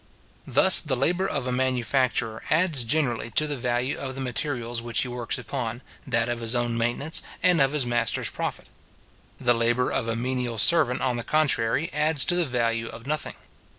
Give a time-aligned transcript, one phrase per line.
[0.47, 5.03] }Thus the labour of a manufacturer adds generally to the value of the materials which
[5.03, 8.65] he works upon, that of his own maintenance, and of his master's profit.
[9.39, 13.35] The labour of a menial servant, on the contrary, adds to the value of nothing.